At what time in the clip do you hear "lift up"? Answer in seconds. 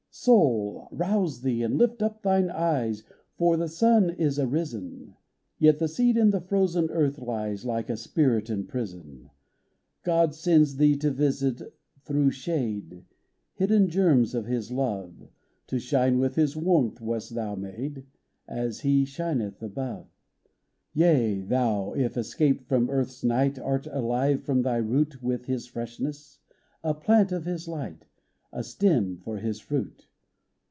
1.77-2.21